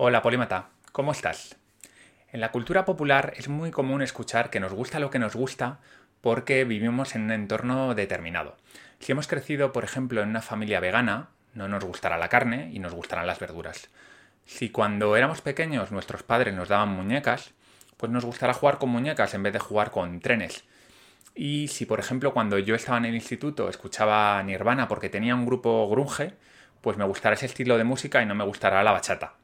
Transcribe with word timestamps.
Hola 0.00 0.22
Polímata, 0.22 0.68
¿cómo 0.92 1.10
estás? 1.10 1.56
En 2.30 2.38
la 2.38 2.52
cultura 2.52 2.84
popular 2.84 3.32
es 3.36 3.48
muy 3.48 3.72
común 3.72 4.00
escuchar 4.00 4.48
que 4.48 4.60
nos 4.60 4.72
gusta 4.72 5.00
lo 5.00 5.10
que 5.10 5.18
nos 5.18 5.34
gusta 5.34 5.80
porque 6.20 6.62
vivimos 6.62 7.16
en 7.16 7.22
un 7.22 7.32
entorno 7.32 7.96
determinado. 7.96 8.56
Si 9.00 9.10
hemos 9.10 9.26
crecido, 9.26 9.72
por 9.72 9.82
ejemplo, 9.82 10.22
en 10.22 10.28
una 10.28 10.40
familia 10.40 10.78
vegana, 10.78 11.30
no 11.52 11.66
nos 11.66 11.84
gustará 11.84 12.16
la 12.16 12.28
carne 12.28 12.70
y 12.72 12.78
nos 12.78 12.94
gustarán 12.94 13.26
las 13.26 13.40
verduras. 13.40 13.90
Si 14.46 14.70
cuando 14.70 15.16
éramos 15.16 15.40
pequeños 15.40 15.90
nuestros 15.90 16.22
padres 16.22 16.54
nos 16.54 16.68
daban 16.68 16.90
muñecas, 16.90 17.50
pues 17.96 18.12
nos 18.12 18.24
gustará 18.24 18.54
jugar 18.54 18.78
con 18.78 18.90
muñecas 18.90 19.34
en 19.34 19.42
vez 19.42 19.52
de 19.52 19.58
jugar 19.58 19.90
con 19.90 20.20
trenes. 20.20 20.62
Y 21.34 21.66
si, 21.66 21.86
por 21.86 21.98
ejemplo, 21.98 22.32
cuando 22.32 22.56
yo 22.60 22.76
estaba 22.76 22.98
en 22.98 23.06
el 23.06 23.16
instituto 23.16 23.68
escuchaba 23.68 24.40
Nirvana 24.44 24.86
porque 24.86 25.08
tenía 25.08 25.34
un 25.34 25.44
grupo 25.44 25.88
grunge, 25.90 26.34
pues 26.82 26.96
me 26.96 27.04
gustará 27.04 27.34
ese 27.34 27.46
estilo 27.46 27.76
de 27.76 27.82
música 27.82 28.22
y 28.22 28.26
no 28.26 28.36
me 28.36 28.44
gustará 28.44 28.84
la 28.84 28.92
bachata. 28.92 29.34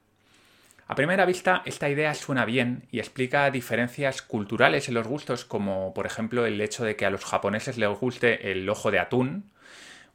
A 0.87 0.95
primera 0.95 1.25
vista, 1.25 1.62
esta 1.64 1.88
idea 1.88 2.12
suena 2.12 2.45
bien 2.45 2.87
y 2.91 2.98
explica 2.98 3.51
diferencias 3.51 4.20
culturales 4.20 4.88
en 4.88 4.95
los 4.95 5.06
gustos, 5.06 5.47
como 5.47 5.95
por 5.95 6.05
ejemplo 6.05 6.45
el 6.45 6.61
hecho 6.61 6.84
de 6.84 6.95
que 6.95 7.06
a 7.06 7.11
los 7.11 7.25
japoneses 7.25 7.79
les 7.79 7.88
guste 7.88 8.52
el 8.52 8.69
ojo 8.69 8.91
de 8.91 8.98
atún. 8.98 9.51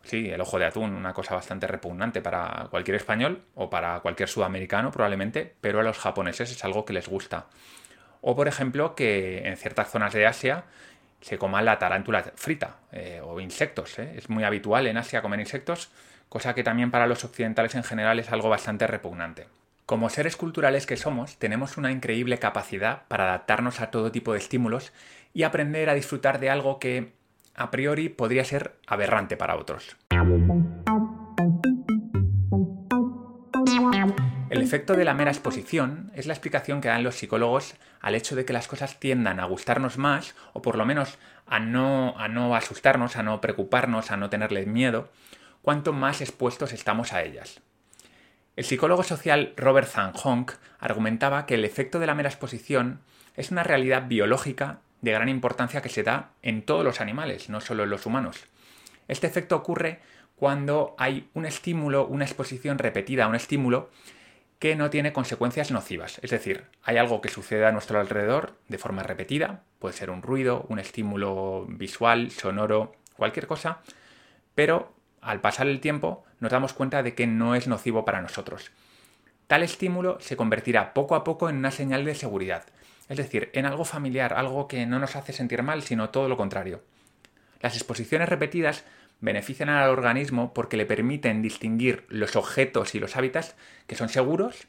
Sí, 0.03 0.29
el 0.29 0.39
ojo 0.41 0.59
de 0.59 0.65
atún, 0.65 0.93
una 0.93 1.13
cosa 1.13 1.33
bastante 1.33 1.65
repugnante 1.65 2.21
para 2.21 2.67
cualquier 2.69 2.95
español 2.95 3.41
o 3.55 3.69
para 3.69 3.99
cualquier 4.01 4.29
sudamericano 4.29 4.91
probablemente, 4.91 5.55
pero 5.59 5.79
a 5.79 5.83
los 5.83 5.97
japoneses 5.97 6.51
es 6.51 6.63
algo 6.63 6.85
que 6.85 6.93
les 6.93 7.07
gusta. 7.07 7.47
O 8.21 8.35
por 8.35 8.47
ejemplo 8.47 8.93
que 8.93 9.47
en 9.47 9.57
ciertas 9.57 9.89
zonas 9.89 10.13
de 10.13 10.27
Asia 10.27 10.65
se 11.19 11.39
coma 11.39 11.63
la 11.63 11.79
tarántula 11.79 12.31
frita 12.35 12.77
eh, 12.91 13.21
o 13.23 13.39
insectos. 13.39 13.97
¿eh? 13.97 14.13
Es 14.17 14.29
muy 14.29 14.43
habitual 14.43 14.85
en 14.85 14.97
Asia 14.97 15.23
comer 15.23 15.39
insectos, 15.39 15.89
cosa 16.29 16.53
que 16.53 16.63
también 16.63 16.91
para 16.91 17.07
los 17.07 17.25
occidentales 17.25 17.73
en 17.73 17.83
general 17.83 18.19
es 18.19 18.31
algo 18.31 18.49
bastante 18.49 18.85
repugnante. 18.85 19.47
Como 19.89 20.11
seres 20.11 20.37
culturales 20.37 20.85
que 20.85 20.97
somos, 20.97 21.37
tenemos 21.37 21.75
una 21.75 21.91
increíble 21.91 22.37
capacidad 22.37 23.07
para 23.07 23.23
adaptarnos 23.23 23.81
a 23.81 23.89
todo 23.89 24.11
tipo 24.11 24.33
de 24.33 24.37
estímulos 24.37 24.93
y 25.33 25.41
aprender 25.41 25.89
a 25.89 25.95
disfrutar 25.95 26.39
de 26.39 26.51
algo 26.51 26.77
que 26.77 27.13
a 27.55 27.71
priori 27.71 28.07
podría 28.07 28.45
ser 28.45 28.75
aberrante 28.85 29.35
para 29.35 29.55
otros. 29.55 29.97
El 34.51 34.61
efecto 34.61 34.93
de 34.93 35.05
la 35.05 35.15
mera 35.15 35.31
exposición 35.31 36.11
es 36.13 36.27
la 36.27 36.33
explicación 36.33 36.81
que 36.81 36.89
dan 36.89 37.03
los 37.03 37.15
psicólogos 37.15 37.73
al 37.99 38.13
hecho 38.13 38.35
de 38.35 38.45
que 38.45 38.53
las 38.53 38.67
cosas 38.67 38.99
tiendan 38.99 39.39
a 39.39 39.45
gustarnos 39.45 39.97
más, 39.97 40.35
o 40.53 40.61
por 40.61 40.77
lo 40.77 40.85
menos 40.85 41.17
a 41.47 41.57
no, 41.57 42.13
asustarnos, 42.55 43.15
a 43.15 43.23
no 43.23 43.41
preocuparnos, 43.41 44.11
a 44.11 44.17
no 44.17 44.29
tenerles 44.29 44.67
miedo, 44.67 45.09
cuanto 45.63 45.93
más 45.93 46.21
expuestos 46.21 46.73
estamos 46.73 47.11
a 47.11 47.23
ellas. 47.23 47.63
El 48.59 48.65
psicólogo 48.65 49.03
social 49.03 49.53
Robert 49.55 49.87
Zanghonk 49.87 50.51
argumentaba 50.79 51.45
que 51.45 51.55
el 51.55 51.63
efecto 51.63 51.97
de 51.97 52.07
la 52.07 52.13
mera 52.13 52.27
exposición 52.27 52.99
es 53.37 53.51
una 53.51 53.63
realidad 53.63 54.09
biológica 54.09 54.81
de 54.99 55.13
gran 55.13 55.29
importancia 55.29 55.81
que 55.81 55.87
se 55.87 56.03
da 56.03 56.31
en 56.41 56.63
todos 56.63 56.83
los 56.83 56.99
animales, 56.99 57.47
no 57.47 57.61
solo 57.61 57.85
en 57.85 57.89
los 57.89 58.05
humanos. 58.05 58.35
Este 59.07 59.27
efecto 59.27 59.55
ocurre 59.55 60.01
cuando 60.35 60.93
hay 60.97 61.29
un 61.33 61.45
estímulo, 61.45 62.05
una 62.05 62.25
exposición 62.25 62.79
repetida 62.79 63.23
a 63.23 63.27
un 63.29 63.35
estímulo 63.35 63.91
que 64.59 64.75
no 64.75 64.89
tiene 64.89 65.13
consecuencias 65.13 65.71
nocivas. 65.71 66.19
Es 66.21 66.31
decir, 66.31 66.65
hay 66.83 66.97
algo 66.97 67.21
que 67.21 67.29
sucede 67.29 67.65
a 67.65 67.71
nuestro 67.71 68.01
alrededor 68.01 68.57
de 68.67 68.77
forma 68.77 69.03
repetida, 69.03 69.63
puede 69.79 69.95
ser 69.95 70.09
un 70.09 70.21
ruido, 70.21 70.65
un 70.67 70.79
estímulo 70.79 71.65
visual, 71.69 72.29
sonoro, 72.31 72.91
cualquier 73.15 73.47
cosa, 73.47 73.79
pero 74.53 74.98
al 75.29 75.41
pasar 75.41 75.67
el 75.67 75.79
tiempo 75.79 76.25
nos 76.39 76.51
damos 76.51 76.73
cuenta 76.73 77.03
de 77.03 77.13
que 77.13 77.27
no 77.27 77.53
es 77.53 77.67
nocivo 77.67 78.03
para 78.03 78.19
nosotros. 78.19 78.71
Tal 79.45 79.61
estímulo 79.61 80.19
se 80.19 80.35
convertirá 80.35 80.95
poco 80.95 81.13
a 81.13 81.23
poco 81.23 81.49
en 81.49 81.57
una 81.57 81.69
señal 81.69 82.03
de 82.03 82.15
seguridad, 82.15 82.65
es 83.09 83.17
decir, 83.17 83.51
en 83.53 83.67
algo 83.67 83.85
familiar, 83.85 84.33
algo 84.33 84.67
que 84.67 84.87
no 84.87 84.97
nos 84.97 85.15
hace 85.15 85.31
sentir 85.31 85.61
mal, 85.61 85.83
sino 85.83 86.09
todo 86.09 86.29
lo 86.29 86.35
contrario. 86.35 86.81
Las 87.61 87.75
exposiciones 87.75 88.27
repetidas 88.27 88.85
benefician 89.21 89.69
al 89.69 89.91
organismo 89.91 90.51
porque 90.51 90.77
le 90.77 90.87
permiten 90.87 91.43
distinguir 91.43 92.07
los 92.09 92.35
objetos 92.35 92.95
y 92.95 92.99
los 92.99 93.15
hábitats 93.15 93.55
que 93.85 93.95
son 93.95 94.09
seguros, 94.09 94.65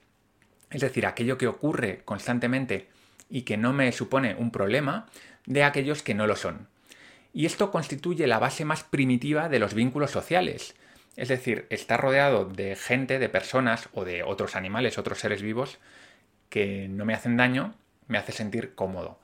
es 0.71 0.83
decir, 0.83 1.07
aquello 1.07 1.39
que 1.39 1.49
ocurre 1.49 2.03
constantemente 2.05 2.91
y 3.31 3.43
que 3.43 3.57
no 3.57 3.73
me 3.73 3.93
supone 3.93 4.34
un 4.34 4.51
problema, 4.51 5.07
de 5.47 5.65
aquellos 5.65 6.03
que 6.03 6.15
no 6.15 6.27
lo 6.27 6.37
son. 6.37 6.69
Y 7.33 7.47
esto 7.47 7.71
constituye 7.71 8.27
la 8.27 8.39
base 8.39 8.65
más 8.65 8.83
primitiva 8.83 9.49
de 9.49 9.59
los 9.59 9.75
vínculos 9.75 10.11
sociales. 10.11 10.75
Es 11.17 11.29
decir, 11.29 11.67
estar 11.71 12.01
rodeado 12.01 12.45
de 12.45 12.77
gente, 12.77 13.19
de 13.19 13.29
personas 13.29 13.89
o 13.93 14.05
de 14.05 14.23
otros 14.23 14.57
animales, 14.57 14.99
otros 14.99 15.19
seres 15.19 15.43
vivos 15.43 15.79
que 16.49 16.89
no 16.89 17.05
me 17.05 17.15
hacen 17.15 17.37
daño, 17.37 17.75
me 18.09 18.19
hace 18.19 18.33
sentir 18.33 18.75
cómodo. 18.75 19.21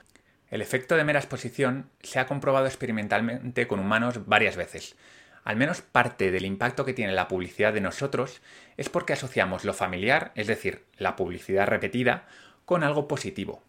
El 0.49 0.63
efecto 0.63 0.97
de 0.97 1.05
mera 1.05 1.19
exposición 1.19 1.91
se 2.03 2.21
ha 2.21 2.27
comprobado 2.27 2.67
experimentalmente 2.67 3.67
con 3.67 3.81
humanos 3.81 4.27
varias 4.27 4.57
veces. 4.57 4.95
Al 5.43 5.57
menos 5.57 5.83
parte 5.83 6.31
del 6.31 6.45
impacto 6.45 6.85
que 6.85 6.93
tiene 6.93 7.13
la 7.13 7.29
publicidad 7.29 7.73
de 7.73 7.81
nosotros 7.81 8.41
es 8.77 8.89
porque 8.89 9.13
asociamos 9.13 9.65
lo 9.65 9.75
familiar, 9.75 10.33
es 10.35 10.47
decir, 10.47 10.85
la 10.99 11.17
publicidad 11.17 11.67
repetida, 11.67 12.27
con 12.65 12.85
algo 12.85 13.09
positivo. 13.09 13.63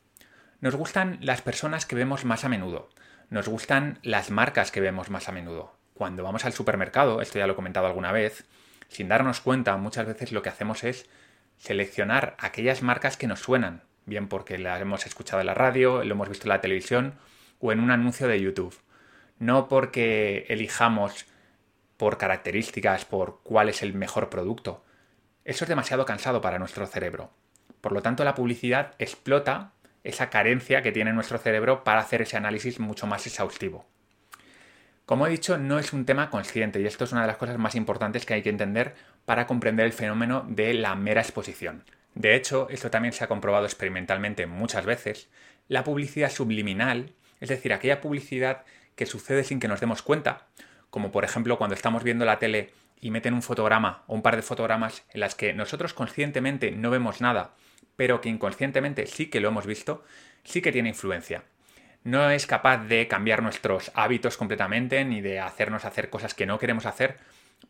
Nos 0.60 0.76
gustan 0.76 1.18
las 1.22 1.42
personas 1.42 1.86
que 1.86 1.96
vemos 1.96 2.26
más 2.26 2.44
a 2.46 2.50
menudo, 2.50 2.90
nos 3.30 3.48
gustan 3.48 4.00
las 4.04 4.32
marcas 4.32 4.72
que 4.72 4.82
vemos 4.82 5.10
más 5.10 5.28
a 5.30 5.32
menudo. 5.32 5.74
Cuando 5.94 6.24
vamos 6.24 6.46
al 6.46 6.54
supermercado, 6.54 7.22
esto 7.22 7.40
ya 7.40 7.48
lo 7.48 7.54
he 7.54 7.56
comentado 7.56 7.88
alguna 7.88 8.12
vez, 8.12 8.46
sin 8.88 9.10
darnos 9.10 9.42
cuenta, 9.42 9.76
muchas 9.78 10.06
veces 10.06 10.32
lo 10.32 10.42
que 10.42 10.50
hacemos 10.50 10.84
es 10.84 11.10
seleccionar 11.58 12.36
aquellas 12.40 12.84
marcas 12.84 13.18
que 13.18 13.28
nos 13.28 13.40
suenan, 13.40 13.84
bien 14.06 14.28
porque 14.28 14.58
las 14.58 14.82
hemos 14.82 15.06
escuchado 15.06 15.42
en 15.42 15.48
la 15.48 15.54
radio, 15.54 16.04
lo 16.04 16.14
hemos 16.14 16.30
visto 16.30 16.46
en 16.46 16.50
la 16.50 16.62
televisión 16.62 17.16
o 17.60 17.72
en 17.72 17.80
un 17.80 17.92
anuncio 17.92 18.28
de 18.28 18.40
YouTube. 18.40 18.78
No 19.40 19.68
porque 19.68 20.46
elijamos 20.50 21.26
por 21.98 22.18
características, 22.18 23.06
por 23.06 23.42
cuál 23.44 23.70
es 23.70 23.82
el 23.82 23.94
mejor 23.94 24.30
producto. 24.30 24.84
Eso 25.44 25.66
es 25.66 25.70
demasiado 25.70 26.06
cansado 26.06 26.42
para 26.42 26.60
nuestro 26.60 26.86
cerebro. 26.88 27.32
Por 27.82 27.92
lo 27.92 28.02
tanto, 28.02 28.24
la 28.24 28.36
publicidad 28.36 28.94
explota 29.00 29.74
esa 30.08 30.30
carencia 30.30 30.82
que 30.82 30.92
tiene 30.92 31.12
nuestro 31.12 31.38
cerebro 31.38 31.84
para 31.84 32.00
hacer 32.00 32.22
ese 32.22 32.38
análisis 32.38 32.80
mucho 32.80 33.08
más 33.08 33.28
exhaustivo. 33.28 33.86
Como 35.06 35.28
he 35.28 35.30
dicho, 35.30 35.58
no 35.58 35.80
es 35.80 35.94
un 35.94 36.06
tema 36.06 36.30
consciente 36.30 36.82
y 36.82 36.86
esto 36.86 37.04
es 37.04 37.12
una 37.12 37.22
de 37.22 37.28
las 37.28 37.38
cosas 37.38 37.58
más 37.58 37.76
importantes 37.76 38.26
que 38.26 38.34
hay 38.34 38.42
que 38.42 38.50
entender 38.50 38.96
para 39.26 39.48
comprender 39.48 39.86
el 39.86 39.94
fenómeno 39.94 40.46
de 40.48 40.74
la 40.74 40.96
mera 40.96 41.22
exposición. 41.22 41.84
De 42.16 42.36
hecho, 42.36 42.68
esto 42.70 42.90
también 42.90 43.14
se 43.14 43.24
ha 43.24 43.28
comprobado 43.28 43.66
experimentalmente 43.66 44.48
muchas 44.48 44.86
veces. 44.86 45.30
La 45.68 45.84
publicidad 45.84 46.32
subliminal, 46.32 47.14
es 47.40 47.50
decir, 47.50 47.74
aquella 47.74 48.02
publicidad 48.02 48.64
que 48.96 49.06
sucede 49.06 49.44
sin 49.44 49.60
que 49.60 49.68
nos 49.68 49.80
demos 49.80 50.02
cuenta, 50.02 50.48
como 50.90 51.12
por 51.12 51.26
ejemplo 51.26 51.58
cuando 51.58 51.76
estamos 51.76 52.04
viendo 52.04 52.26
la 52.26 52.40
tele 52.40 52.72
y 53.00 53.12
meten 53.12 53.34
un 53.34 53.44
fotograma 53.44 54.04
o 54.08 54.16
un 54.16 54.22
par 54.22 54.36
de 54.36 54.42
fotogramas 54.42 55.04
en 55.12 55.20
las 55.20 55.36
que 55.36 55.54
nosotros 55.54 55.94
conscientemente 55.94 56.72
no 56.72 56.90
vemos 56.90 57.22
nada 57.22 57.54
pero 57.98 58.22
que 58.22 58.30
inconscientemente 58.30 59.06
sí 59.08 59.26
que 59.26 59.42
lo 59.42 59.50
hemos 59.50 59.66
visto, 59.66 60.06
sí 60.46 60.62
que 60.62 60.72
tiene 60.72 60.90
influencia. 60.90 61.44
No 62.06 62.30
es 62.30 62.48
capaz 62.48 62.78
de 62.86 63.10
cambiar 63.10 63.44
nuestros 63.44 63.92
hábitos 63.94 64.38
completamente 64.38 65.04
ni 65.04 65.20
de 65.20 65.42
hacernos 65.42 65.84
hacer 65.84 66.10
cosas 66.10 66.34
que 66.34 66.46
no 66.46 66.58
queremos 66.58 66.86
hacer, 66.86 67.18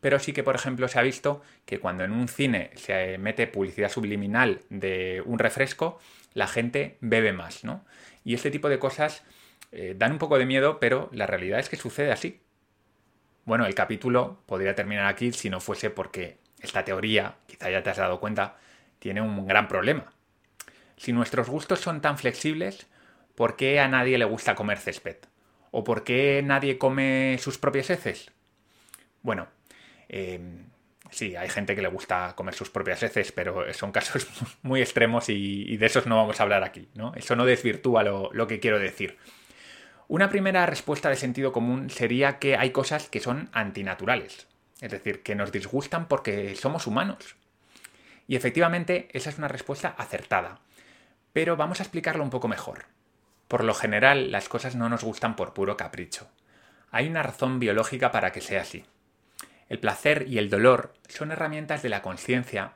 pero 0.00 0.20
sí 0.20 0.32
que, 0.32 0.44
por 0.44 0.54
ejemplo, 0.54 0.86
se 0.86 0.98
ha 0.98 1.02
visto 1.02 1.42
que 1.64 1.80
cuando 1.80 2.04
en 2.04 2.12
un 2.12 2.28
cine 2.28 2.70
se 2.76 3.18
mete 3.18 3.48
publicidad 3.48 3.90
subliminal 3.90 4.60
de 4.70 5.22
un 5.24 5.40
refresco, 5.40 5.98
la 6.34 6.46
gente 6.46 6.98
bebe 7.00 7.32
más, 7.32 7.64
¿no? 7.64 7.84
Y 8.22 8.34
este 8.34 8.50
tipo 8.50 8.68
de 8.68 8.78
cosas 8.78 9.24
eh, 9.72 9.94
dan 9.96 10.12
un 10.12 10.18
poco 10.18 10.38
de 10.38 10.46
miedo, 10.46 10.78
pero 10.78 11.08
la 11.12 11.26
realidad 11.26 11.58
es 11.58 11.68
que 11.68 11.76
sucede 11.76 12.12
así. 12.12 12.40
Bueno, 13.44 13.66
el 13.66 13.74
capítulo 13.74 14.42
podría 14.46 14.74
terminar 14.74 15.06
aquí 15.06 15.32
si 15.32 15.50
no 15.50 15.58
fuese 15.58 15.90
porque 15.90 16.36
esta 16.60 16.84
teoría, 16.84 17.36
quizá 17.46 17.70
ya 17.70 17.82
te 17.82 17.90
has 17.90 17.96
dado 17.96 18.20
cuenta, 18.20 18.56
tiene 18.98 19.20
un 19.20 19.46
gran 19.46 19.68
problema. 19.68 20.12
Si 20.98 21.12
nuestros 21.12 21.48
gustos 21.48 21.80
son 21.80 22.00
tan 22.00 22.18
flexibles, 22.18 22.86
¿por 23.34 23.56
qué 23.56 23.80
a 23.80 23.88
nadie 23.88 24.18
le 24.18 24.24
gusta 24.24 24.56
comer 24.56 24.78
césped? 24.78 25.16
¿O 25.70 25.84
por 25.84 26.02
qué 26.04 26.42
nadie 26.44 26.76
come 26.76 27.38
sus 27.40 27.56
propias 27.56 27.88
heces? 27.90 28.32
Bueno, 29.22 29.46
em, 30.08 30.66
sí, 31.10 31.36
hay 31.36 31.48
gente 31.48 31.76
que 31.76 31.82
le 31.82 31.88
gusta 31.88 32.34
comer 32.34 32.54
sus 32.54 32.68
propias 32.68 33.02
heces, 33.02 33.30
pero 33.30 33.72
son 33.74 33.92
casos 33.92 34.26
muy 34.62 34.80
extremos 34.80 35.28
y, 35.28 35.76
de 35.76 35.86
esos 35.86 36.06
no 36.06 36.16
vamos 36.16 36.40
a 36.40 36.42
hablar 36.42 36.64
aquí, 36.64 36.88
¿no? 36.94 37.14
Eso 37.14 37.36
no 37.36 37.44
desvirtúa 37.44 38.02
lo, 38.02 38.30
lo 38.32 38.48
que 38.48 38.58
quiero 38.58 38.80
decir. 38.80 39.18
Una 40.08 40.30
primera 40.30 40.66
respuesta 40.66 41.08
de 41.10 41.16
sentido 41.16 41.52
común 41.52 41.90
sería 41.90 42.38
que 42.38 42.56
hay 42.56 42.70
cosas 42.70 43.08
que 43.08 43.20
son 43.20 43.50
antinaturales, 43.52 44.48
es 44.80 44.90
decir, 44.90 45.22
que 45.22 45.36
nos 45.36 45.52
disgustan 45.52 46.08
porque 46.08 46.56
somos 46.56 46.86
humanos. 46.86 47.36
Y 48.26 48.34
efectivamente 48.34 49.08
esa 49.12 49.30
es 49.30 49.38
una 49.38 49.48
respuesta 49.48 49.94
acertada. 49.96 50.60
Pero 51.32 51.56
vamos 51.56 51.80
a 51.80 51.82
explicarlo 51.82 52.22
un 52.22 52.30
poco 52.30 52.48
mejor. 52.48 52.86
Por 53.48 53.64
lo 53.64 53.74
general, 53.74 54.30
las 54.30 54.48
cosas 54.48 54.74
no 54.76 54.88
nos 54.88 55.04
gustan 55.04 55.36
por 55.36 55.54
puro 55.54 55.76
capricho. 55.76 56.28
Hay 56.90 57.06
una 57.06 57.22
razón 57.22 57.58
biológica 57.58 58.10
para 58.10 58.32
que 58.32 58.40
sea 58.40 58.62
así. 58.62 58.84
El 59.68 59.78
placer 59.78 60.26
y 60.28 60.38
el 60.38 60.50
dolor 60.50 60.94
son 61.08 61.30
herramientas 61.30 61.82
de 61.82 61.90
la 61.90 62.02
conciencia 62.02 62.72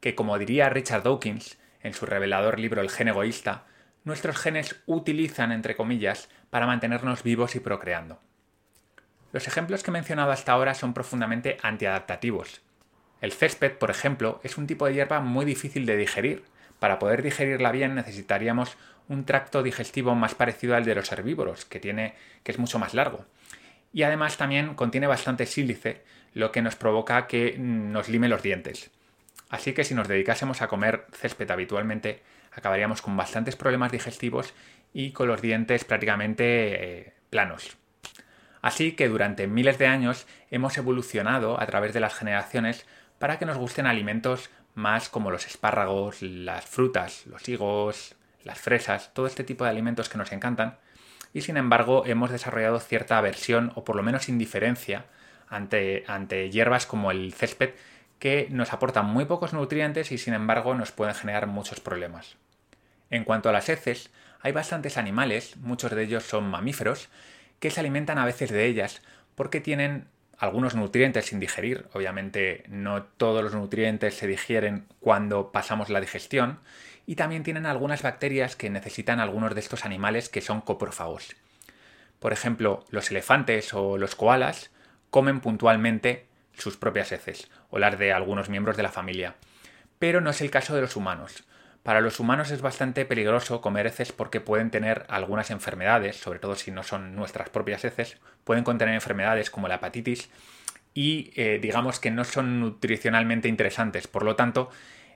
que, 0.00 0.14
como 0.14 0.38
diría 0.38 0.68
Richard 0.68 1.02
Dawkins 1.02 1.58
en 1.82 1.94
su 1.94 2.06
revelador 2.06 2.58
libro 2.58 2.80
El 2.80 2.90
gen 2.90 3.08
egoísta, 3.08 3.64
nuestros 4.04 4.36
genes 4.38 4.76
utilizan, 4.86 5.52
entre 5.52 5.76
comillas, 5.76 6.28
para 6.50 6.66
mantenernos 6.66 7.22
vivos 7.22 7.56
y 7.56 7.60
procreando. 7.60 8.20
Los 9.32 9.46
ejemplos 9.46 9.82
que 9.82 9.90
he 9.90 9.92
mencionado 9.92 10.32
hasta 10.32 10.52
ahora 10.52 10.74
son 10.74 10.94
profundamente 10.94 11.58
antiadaptativos. 11.62 12.62
El 13.20 13.32
césped, 13.32 13.72
por 13.72 13.90
ejemplo, 13.90 14.40
es 14.42 14.56
un 14.56 14.66
tipo 14.66 14.86
de 14.86 14.94
hierba 14.94 15.20
muy 15.20 15.44
difícil 15.44 15.84
de 15.84 15.96
digerir. 15.96 16.44
Para 16.78 16.98
poder 16.98 17.22
digerirla 17.22 17.72
bien 17.72 17.94
necesitaríamos 17.94 18.76
un 19.08 19.24
tracto 19.24 19.62
digestivo 19.62 20.14
más 20.14 20.34
parecido 20.34 20.76
al 20.76 20.84
de 20.84 20.94
los 20.94 21.10
herbívoros, 21.10 21.64
que, 21.64 21.80
tiene, 21.80 22.14
que 22.42 22.52
es 22.52 22.58
mucho 22.58 22.78
más 22.78 22.94
largo. 22.94 23.24
Y 23.92 24.02
además 24.02 24.36
también 24.36 24.74
contiene 24.74 25.06
bastante 25.06 25.46
sílice, 25.46 26.02
lo 26.34 26.52
que 26.52 26.62
nos 26.62 26.76
provoca 26.76 27.26
que 27.26 27.56
nos 27.58 28.08
lime 28.08 28.28
los 28.28 28.42
dientes. 28.42 28.90
Así 29.48 29.72
que 29.72 29.84
si 29.84 29.94
nos 29.94 30.08
dedicásemos 30.08 30.60
a 30.60 30.68
comer 30.68 31.06
césped 31.12 31.50
habitualmente, 31.50 32.22
acabaríamos 32.52 33.00
con 33.00 33.16
bastantes 33.16 33.56
problemas 33.56 33.90
digestivos 33.90 34.52
y 34.92 35.12
con 35.12 35.28
los 35.28 35.40
dientes 35.40 35.84
prácticamente 35.84 36.44
eh, 37.00 37.12
planos. 37.30 37.76
Así 38.60 38.92
que 38.92 39.08
durante 39.08 39.46
miles 39.46 39.78
de 39.78 39.86
años 39.86 40.26
hemos 40.50 40.76
evolucionado 40.76 41.60
a 41.60 41.66
través 41.66 41.94
de 41.94 42.00
las 42.00 42.14
generaciones 42.14 42.86
para 43.18 43.38
que 43.38 43.46
nos 43.46 43.56
gusten 43.56 43.86
alimentos 43.86 44.50
más 44.78 45.08
como 45.08 45.32
los 45.32 45.46
espárragos, 45.46 46.22
las 46.22 46.64
frutas, 46.64 47.26
los 47.26 47.48
higos, 47.48 48.14
las 48.44 48.60
fresas, 48.60 49.12
todo 49.12 49.26
este 49.26 49.42
tipo 49.42 49.64
de 49.64 49.70
alimentos 49.70 50.08
que 50.08 50.18
nos 50.18 50.30
encantan, 50.30 50.78
y 51.34 51.40
sin 51.40 51.56
embargo 51.56 52.04
hemos 52.06 52.30
desarrollado 52.30 52.78
cierta 52.78 53.18
aversión 53.18 53.72
o 53.74 53.84
por 53.84 53.96
lo 53.96 54.04
menos 54.04 54.28
indiferencia 54.28 55.06
ante, 55.48 56.04
ante 56.06 56.48
hierbas 56.50 56.86
como 56.86 57.10
el 57.10 57.34
césped 57.34 57.70
que 58.20 58.46
nos 58.50 58.72
aportan 58.72 59.06
muy 59.06 59.24
pocos 59.24 59.52
nutrientes 59.52 60.12
y 60.12 60.18
sin 60.18 60.32
embargo 60.32 60.74
nos 60.74 60.92
pueden 60.92 61.14
generar 61.14 61.48
muchos 61.48 61.80
problemas. 61.80 62.36
En 63.10 63.24
cuanto 63.24 63.48
a 63.48 63.52
las 63.52 63.68
heces, 63.68 64.10
hay 64.40 64.52
bastantes 64.52 64.96
animales, 64.96 65.56
muchos 65.56 65.90
de 65.90 66.04
ellos 66.04 66.22
son 66.22 66.48
mamíferos, 66.48 67.08
que 67.58 67.70
se 67.70 67.80
alimentan 67.80 68.18
a 68.18 68.24
veces 68.24 68.52
de 68.52 68.66
ellas 68.66 69.02
porque 69.34 69.60
tienen 69.60 70.06
algunos 70.38 70.74
nutrientes 70.74 71.26
sin 71.26 71.40
digerir. 71.40 71.86
Obviamente 71.92 72.64
no 72.68 73.02
todos 73.02 73.42
los 73.42 73.54
nutrientes 73.54 74.14
se 74.14 74.26
digieren 74.26 74.86
cuando 75.00 75.52
pasamos 75.52 75.90
la 75.90 76.00
digestión 76.00 76.60
y 77.06 77.16
también 77.16 77.42
tienen 77.42 77.66
algunas 77.66 78.02
bacterias 78.02 78.54
que 78.54 78.70
necesitan 78.70 79.20
algunos 79.20 79.54
de 79.54 79.60
estos 79.60 79.84
animales 79.84 80.28
que 80.28 80.40
son 80.40 80.60
coprófagos. 80.60 81.36
Por 82.20 82.32
ejemplo, 82.32 82.84
los 82.90 83.10
elefantes 83.10 83.74
o 83.74 83.96
los 83.98 84.14
koalas 84.14 84.70
comen 85.10 85.40
puntualmente 85.40 86.26
sus 86.52 86.76
propias 86.76 87.12
heces 87.12 87.50
o 87.70 87.78
las 87.78 87.98
de 87.98 88.12
algunos 88.12 88.48
miembros 88.48 88.76
de 88.76 88.82
la 88.82 88.90
familia. 88.90 89.34
Pero 89.98 90.20
no 90.20 90.30
es 90.30 90.40
el 90.40 90.50
caso 90.50 90.74
de 90.74 90.82
los 90.82 90.96
humanos. 90.96 91.44
Para 91.82 92.00
los 92.00 92.20
humanos 92.20 92.50
es 92.50 92.60
bastante 92.60 93.06
peligroso 93.06 93.60
comer 93.60 93.86
heces 93.86 94.12
porque 94.12 94.40
pueden 94.40 94.70
tener 94.70 95.06
algunas 95.08 95.50
enfermedades, 95.50 96.16
sobre 96.16 96.38
todo 96.38 96.54
si 96.54 96.70
no 96.70 96.82
son 96.82 97.16
nuestras 97.16 97.48
propias 97.48 97.84
heces, 97.84 98.18
pueden 98.48 98.64
contener 98.64 98.94
enfermedades 98.94 99.48
como 99.48 99.68
la 99.68 99.76
hepatitis 99.76 100.28
y 100.94 101.30
eh, 101.36 101.60
digamos 101.62 102.00
que 102.00 102.10
no 102.10 102.24
son 102.24 102.58
nutricionalmente 102.58 103.46
interesantes. 103.46 104.08
Por 104.08 104.24
lo 104.24 104.34
tanto, 104.34 104.70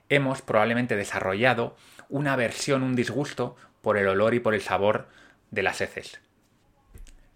hemos 0.07 0.41
probablemente 0.41 0.95
desarrollado 0.95 1.75
una 2.09 2.33
aversión, 2.33 2.83
un 2.83 2.95
disgusto 2.95 3.57
por 3.81 3.97
el 3.97 4.07
olor 4.07 4.35
y 4.35 4.39
por 4.39 4.53
el 4.53 4.61
sabor 4.61 5.09
de 5.51 5.63
las 5.63 5.81
heces. 5.81 6.21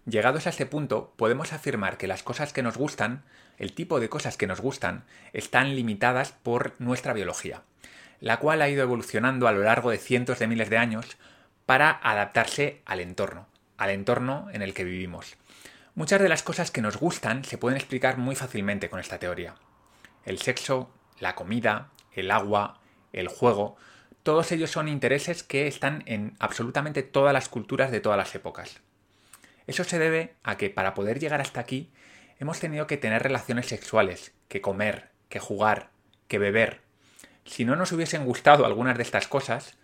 Llegados 0.06 0.46
a 0.46 0.50
este 0.50 0.64
punto, 0.64 1.12
podemos 1.16 1.52
afirmar 1.52 1.98
que 1.98 2.06
las 2.06 2.22
cosas 2.22 2.52
que 2.52 2.62
nos 2.62 2.78
gustan, 2.78 3.24
el 3.58 3.74
tipo 3.74 4.00
de 4.00 4.08
cosas 4.08 4.36
que 4.36 4.46
nos 4.46 4.60
gustan, 4.60 5.04
están 5.32 5.74
limitadas 5.74 6.32
por 6.32 6.74
nuestra 6.78 7.12
biología 7.12 7.62
la 8.20 8.38
cual 8.38 8.62
ha 8.62 8.68
ido 8.68 8.82
evolucionando 8.82 9.46
a 9.46 9.52
lo 9.52 9.62
largo 9.62 9.90
de 9.90 9.98
cientos 9.98 10.38
de 10.38 10.46
miles 10.46 10.70
de 10.70 10.78
años 10.78 11.16
para 11.66 11.90
adaptarse 12.02 12.82
al 12.84 13.00
entorno, 13.00 13.46
al 13.76 13.90
entorno 13.90 14.48
en 14.52 14.62
el 14.62 14.74
que 14.74 14.84
vivimos. 14.84 15.36
Muchas 15.98 16.22
de 16.22 16.28
las 16.28 16.44
cosas 16.44 16.70
que 16.70 16.80
nos 16.80 16.96
gustan 16.96 17.42
se 17.42 17.58
pueden 17.58 17.76
explicar 17.76 18.18
muy 18.18 18.36
fácilmente 18.36 18.88
con 18.88 19.00
esta 19.00 19.18
teoría. 19.18 19.56
El 20.24 20.38
sexo, 20.38 20.88
la 21.18 21.34
comida, 21.34 21.90
el 22.12 22.30
agua, 22.30 22.78
el 23.12 23.26
juego, 23.26 23.76
todos 24.22 24.52
ellos 24.52 24.70
son 24.70 24.86
intereses 24.86 25.42
que 25.42 25.66
están 25.66 26.04
en 26.06 26.36
absolutamente 26.38 27.02
todas 27.02 27.32
las 27.32 27.48
culturas 27.48 27.90
de 27.90 27.98
todas 27.98 28.16
las 28.16 28.32
épocas. 28.36 28.80
Eso 29.66 29.82
se 29.82 29.98
debe 29.98 30.36
a 30.44 30.56
que 30.56 30.70
para 30.70 30.94
poder 30.94 31.18
llegar 31.18 31.40
hasta 31.40 31.58
aquí 31.58 31.90
hemos 32.38 32.60
tenido 32.60 32.86
que 32.86 32.96
tener 32.96 33.24
relaciones 33.24 33.66
sexuales, 33.66 34.32
que 34.46 34.60
comer, 34.60 35.10
que 35.28 35.40
jugar, 35.40 35.90
que 36.28 36.38
beber, 36.38 36.80
si 37.44 37.64
no 37.64 37.74
nos 37.74 37.90
hubiesen 37.90 38.24
gustado 38.24 38.66
algunas 38.66 38.96
de 38.98 39.02
estas 39.02 39.26
cosas, 39.26 39.76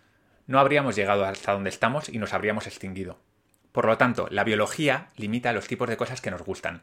no 0.47 0.59
habríamos 0.59 0.95
llegado 0.95 1.25
hasta 1.25 1.51
donde 1.51 1.71
estamos 1.71 2.07
y 2.07 2.19
nos 2.19 2.31
habríamos 2.31 2.67
extinguido. 2.67 3.19
Por 3.75 3.87
lo 3.87 3.97
tanto, 3.97 4.29
la 4.31 4.45
biología 4.45 5.09
limita 5.17 5.51
los 5.51 5.67
tipos 5.67 5.89
de 5.89 5.97
cosas 5.97 6.21
que 6.21 6.31
nos 6.31 6.43
gustan, 6.43 6.79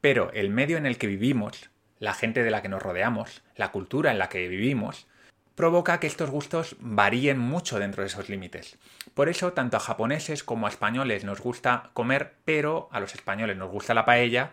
pero 0.00 0.30
el 0.34 0.50
medio 0.50 0.76
en 0.76 0.86
el 0.86 0.96
que 0.96 1.08
vivimos, 1.08 1.68
la 1.98 2.14
gente 2.14 2.44
de 2.44 2.52
la 2.52 2.62
que 2.62 2.68
nos 2.68 2.80
rodeamos, 2.80 3.42
la 3.56 3.72
cultura 3.72 4.12
en 4.12 4.20
la 4.20 4.28
que 4.28 4.46
vivimos, 4.46 5.08
provoca 5.56 5.98
que 5.98 6.06
estos 6.06 6.30
gustos 6.30 6.76
varíen 6.78 7.40
mucho 7.40 7.80
dentro 7.80 8.04
de 8.04 8.06
esos 8.06 8.28
límites. 8.28 8.78
Por 9.14 9.28
eso, 9.28 9.52
tanto 9.52 9.78
a 9.78 9.80
japoneses 9.80 10.44
como 10.44 10.68
a 10.68 10.70
españoles 10.70 11.24
nos 11.24 11.40
gusta 11.40 11.90
comer, 11.92 12.34
pero 12.44 12.88
a 12.92 13.00
los 13.00 13.16
españoles 13.16 13.56
nos 13.56 13.72
gusta 13.72 13.92
la 13.92 14.04
paella 14.04 14.52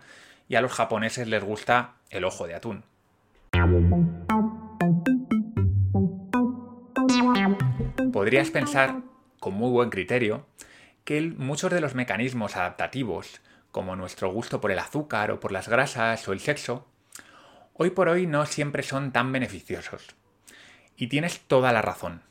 y 0.49 0.55
a 0.55 0.61
los 0.61 0.71
japoneses 0.73 1.27
les 1.27 1.43
gusta 1.43 1.97
el 2.09 2.23
ojo 2.23 2.47
de 2.47 2.55
atún. 2.55 2.83
Podrías 8.11 8.49
pensar, 8.49 9.01
con 9.39 9.53
muy 9.53 9.69
buen 9.69 9.91
criterio, 9.91 10.47
que 11.05 11.21
muchos 11.21 11.71
de 11.71 11.81
los 11.81 11.93
mecanismos 11.93 12.55
adaptativos, 12.55 13.39
como 13.71 13.95
nuestro 13.95 14.31
gusto 14.31 14.59
por 14.59 14.71
el 14.71 14.79
azúcar 14.79 15.29
o 15.29 15.39
por 15.39 15.51
las 15.51 15.69
grasas 15.69 16.27
o 16.27 16.33
el 16.33 16.39
sexo, 16.39 16.87
hoy 17.73 17.91
por 17.91 18.09
hoy 18.09 18.25
no 18.25 18.45
siempre 18.47 18.81
son 18.81 19.11
tan 19.11 19.31
beneficiosos. 19.31 20.07
Y 20.97 21.07
tienes 21.07 21.41
toda 21.41 21.71
la 21.71 21.83
razón. 21.83 22.23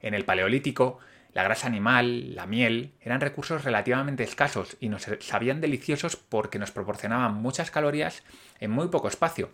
En 0.00 0.14
el 0.14 0.24
Paleolítico, 0.24 0.98
la 1.34 1.42
grasa 1.42 1.66
animal, 1.66 2.34
la 2.34 2.46
miel, 2.46 2.94
eran 3.02 3.20
recursos 3.20 3.64
relativamente 3.64 4.22
escasos 4.22 4.78
y 4.80 4.88
nos 4.88 5.06
sabían 5.20 5.60
deliciosos 5.60 6.16
porque 6.16 6.58
nos 6.58 6.70
proporcionaban 6.70 7.34
muchas 7.34 7.70
calorías 7.70 8.22
en 8.60 8.70
muy 8.70 8.88
poco 8.88 9.08
espacio. 9.08 9.50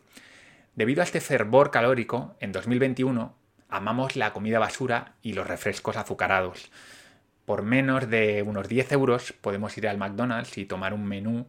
Debido 0.77 1.01
a 1.01 1.05
este 1.05 1.21
fervor 1.21 1.73
calórico, 1.73 2.37
en 2.39 2.53
2021 2.53 3.35
amamos 3.69 4.15
la 4.15 4.33
comida 4.33 4.61
basura 4.61 5.15
y 5.21 5.33
los 5.33 5.49
refrescos 5.49 5.97
azucarados. 5.97 6.71
Por 7.47 7.63
menos 7.63 8.11
de 8.11 8.43
unos 8.43 8.69
10 8.69 8.93
euros 8.93 9.33
podemos 9.33 9.79
ir 9.79 9.89
al 9.89 9.97
McDonald's 9.97 10.59
y 10.59 10.67
tomar 10.67 10.93
un 10.93 11.07
menú 11.07 11.49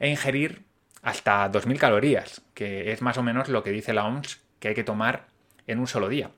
e 0.00 0.08
ingerir 0.08 0.64
hasta 1.02 1.50
2.000 1.52 1.78
calorías, 1.78 2.42
que 2.54 2.90
es 2.90 3.02
más 3.02 3.18
o 3.18 3.22
menos 3.22 3.48
lo 3.48 3.62
que 3.62 3.70
dice 3.70 3.92
la 3.92 4.06
OMS 4.06 4.42
que 4.58 4.68
hay 4.68 4.74
que 4.74 4.84
tomar 4.84 5.26
en 5.66 5.78
un 5.78 5.86
solo 5.86 6.08
día. 6.08 6.30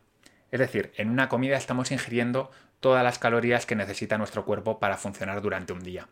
Es 0.50 0.58
decir, 0.58 0.92
en 0.96 1.10
una 1.10 1.28
comida 1.28 1.56
estamos 1.56 1.92
ingiriendo 1.92 2.50
todas 2.80 3.04
las 3.04 3.18
calorías 3.18 3.64
que 3.64 3.76
necesita 3.76 4.18
nuestro 4.18 4.44
cuerpo 4.44 4.80
para 4.80 4.96
funcionar 4.96 5.40
durante 5.40 5.72
un 5.72 5.84
día. 5.84 6.08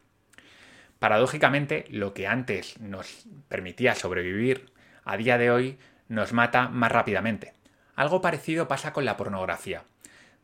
Paradójicamente, 1.00 1.86
lo 1.90 2.14
que 2.14 2.28
antes 2.28 2.80
nos 2.80 3.26
permitía 3.48 3.94
sobrevivir, 3.94 4.72
a 5.04 5.16
día 5.16 5.36
de 5.36 5.50
hoy 5.50 5.78
nos 6.08 6.32
mata 6.32 6.68
más 6.68 6.92
rápidamente. 6.92 7.52
Algo 7.96 8.20
parecido 8.20 8.68
pasa 8.68 8.92
con 8.92 9.04
la 9.04 9.16
pornografía. 9.16 9.84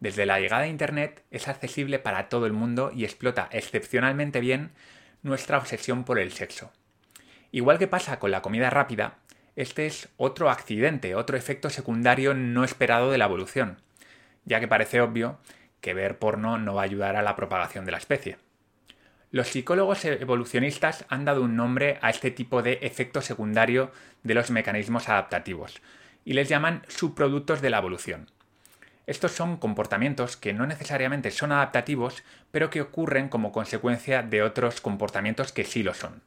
Desde 0.00 0.24
la 0.24 0.40
llegada 0.40 0.62
de 0.62 0.68
Internet 0.68 1.22
es 1.30 1.46
accesible 1.46 1.98
para 1.98 2.30
todo 2.30 2.46
el 2.46 2.54
mundo 2.54 2.90
y 2.94 3.04
explota 3.04 3.48
excepcionalmente 3.52 4.40
bien 4.40 4.72
nuestra 5.22 5.58
obsesión 5.58 6.04
por 6.04 6.18
el 6.18 6.32
sexo. 6.32 6.72
Igual 7.52 7.78
que 7.78 7.86
pasa 7.86 8.18
con 8.18 8.30
la 8.30 8.40
comida 8.40 8.70
rápida, 8.70 9.18
este 9.56 9.84
es 9.86 10.08
otro 10.16 10.48
accidente, 10.48 11.14
otro 11.14 11.36
efecto 11.36 11.68
secundario 11.68 12.32
no 12.32 12.64
esperado 12.64 13.10
de 13.10 13.18
la 13.18 13.26
evolución, 13.26 13.76
ya 14.46 14.58
que 14.58 14.68
parece 14.68 15.02
obvio 15.02 15.38
que 15.82 15.92
ver 15.92 16.18
porno 16.18 16.56
no 16.56 16.74
va 16.74 16.82
a 16.82 16.84
ayudar 16.84 17.16
a 17.16 17.22
la 17.22 17.36
propagación 17.36 17.84
de 17.84 17.92
la 17.92 17.98
especie. 17.98 18.38
Los 19.30 19.48
psicólogos 19.48 20.04
evolucionistas 20.06 21.04
han 21.08 21.24
dado 21.26 21.42
un 21.42 21.56
nombre 21.56 21.98
a 22.00 22.10
este 22.10 22.30
tipo 22.30 22.62
de 22.62 22.78
efecto 22.82 23.20
secundario 23.20 23.92
de 24.22 24.34
los 24.34 24.50
mecanismos 24.50 25.08
adaptativos, 25.08 25.82
y 26.24 26.32
les 26.32 26.48
llaman 26.48 26.82
subproductos 26.88 27.60
de 27.60 27.70
la 27.70 27.78
evolución. 27.78 28.30
Estos 29.10 29.32
son 29.32 29.56
comportamientos 29.56 30.36
que 30.36 30.52
no 30.52 30.68
necesariamente 30.68 31.32
son 31.32 31.50
adaptativos, 31.50 32.22
pero 32.52 32.70
que 32.70 32.80
ocurren 32.80 33.28
como 33.28 33.50
consecuencia 33.50 34.22
de 34.22 34.40
otros 34.40 34.80
comportamientos 34.80 35.50
que 35.50 35.64
sí 35.64 35.82
lo 35.82 35.94
son. 35.94 36.22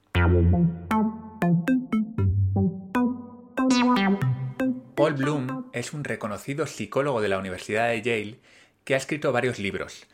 Paul 4.96 5.13
Bloom 5.13 5.70
es 5.72 5.94
un 5.94 6.04
reconocido 6.04 6.68
psicólogo 6.68 7.22
de 7.22 7.30
la 7.30 7.38
Universidad 7.38 7.88
de 7.88 8.02
Yale 8.02 8.40
que 8.84 8.96
ha 8.96 8.98
escrito 8.98 9.32
varios 9.32 9.60
libros. 9.60 10.06